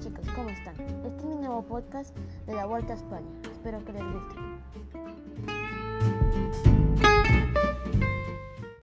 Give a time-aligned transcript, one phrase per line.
[0.00, 0.74] Chicos, ¿cómo están?
[1.04, 3.26] Este es mi nuevo podcast de la Vuelta a España.
[3.50, 4.97] Espero que les guste.